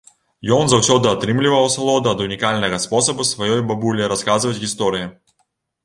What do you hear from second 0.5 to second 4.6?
Ён заўсёды атрымліваў асалоду ад унікальнага спосабу сваёй бабулі расказваць